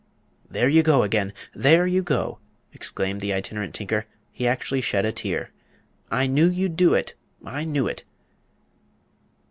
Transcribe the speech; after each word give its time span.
"There 0.49 0.67
you 0.67 0.81
go 0.81 1.03
again! 1.03 1.31
There 1.53 1.85
you 1.85 2.01
go!" 2.01 2.39
exclaimed 2.73 3.21
the 3.21 3.31
Itinerant 3.33 3.75
Tinker. 3.75 4.07
He 4.31 4.47
actually 4.47 4.81
shed 4.81 5.05
a 5.05 5.11
tear. 5.11 5.51
"I 6.09 6.25
knew 6.25 6.49
you'd 6.49 6.75
do 6.75 6.95
it 6.95 7.13
I 7.45 7.65
knew 7.65 7.85
it!" 7.85 8.03